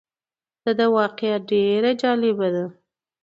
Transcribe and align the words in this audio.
دده 0.65 0.85
واقعه 0.95 1.37
ډېره 1.49 1.91
جالبه 2.01 2.47
ده. 2.55 2.65